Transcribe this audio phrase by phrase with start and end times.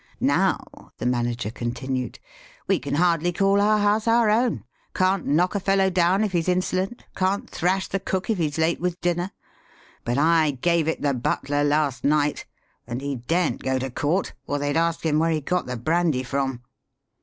[0.39, 0.57] "Now,"
[0.97, 2.19] the manager continued, '^
[2.67, 4.63] we can hardly call our house our own,
[4.95, 8.79] can't knock a fellow down if he's insolent, can't thrash the cook if he's late
[8.81, 9.29] with dinner.
[10.03, 12.47] But I gave it the butler last night;
[12.87, 16.23] and he daren't go to court, or they'd ask him where he got the brandy
[16.23, 16.63] from."